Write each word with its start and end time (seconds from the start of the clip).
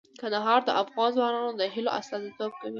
کندهار 0.21 0.59
د 0.65 0.69
افغان 0.81 1.09
ځوانانو 1.15 1.51
د 1.59 1.61
هیلو 1.73 1.95
استازیتوب 1.99 2.51
کوي. 2.59 2.69